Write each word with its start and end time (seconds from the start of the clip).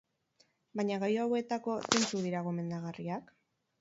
Baina, 0.79 0.95
gailu 1.03 1.21
hauetako 1.25 1.75
zeintzuk 1.83 2.25
dira 2.25 2.45
gomendagarriak? 2.49 3.31